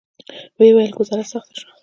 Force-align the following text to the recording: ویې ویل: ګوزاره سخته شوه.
ویې 0.57 0.71
ویل: 0.75 0.91
ګوزاره 0.97 1.25
سخته 1.33 1.53
شوه. 1.59 1.71